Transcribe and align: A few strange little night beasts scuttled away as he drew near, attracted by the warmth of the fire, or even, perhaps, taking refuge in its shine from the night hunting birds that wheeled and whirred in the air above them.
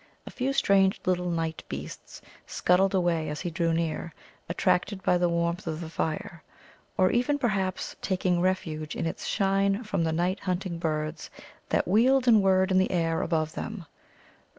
A 0.25 0.31
few 0.31 0.51
strange 0.51 0.99
little 1.05 1.29
night 1.29 1.63
beasts 1.69 2.23
scuttled 2.47 2.95
away 2.95 3.29
as 3.29 3.41
he 3.41 3.51
drew 3.51 3.71
near, 3.71 4.15
attracted 4.49 5.03
by 5.03 5.19
the 5.19 5.29
warmth 5.29 5.67
of 5.67 5.79
the 5.79 5.91
fire, 5.91 6.41
or 6.97 7.11
even, 7.11 7.37
perhaps, 7.37 7.95
taking 8.01 8.41
refuge 8.41 8.95
in 8.95 9.05
its 9.05 9.27
shine 9.27 9.83
from 9.83 10.03
the 10.03 10.11
night 10.11 10.39
hunting 10.39 10.79
birds 10.79 11.29
that 11.69 11.87
wheeled 11.87 12.27
and 12.27 12.41
whirred 12.41 12.71
in 12.71 12.79
the 12.79 12.89
air 12.89 13.21
above 13.21 13.53
them. 13.53 13.85